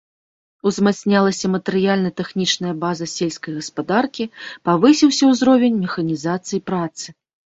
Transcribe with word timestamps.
Узмацнялася 0.69 1.45
матэрыяльна-тэхнічная 1.55 2.71
база 2.83 3.05
сельскай 3.17 3.53
гаспадаркі, 3.59 4.23
павысіўся 4.69 5.23
ўзровень 5.33 5.77
механізацыі 5.85 6.59
працы. 6.71 7.07